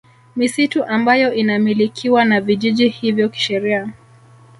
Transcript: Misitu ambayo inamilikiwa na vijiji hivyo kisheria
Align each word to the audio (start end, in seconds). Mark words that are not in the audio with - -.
Misitu 0.35 0.85
ambayo 0.85 1.33
inamilikiwa 1.33 2.25
na 2.25 2.41
vijiji 2.41 2.87
hivyo 2.89 3.29
kisheria 3.29 3.93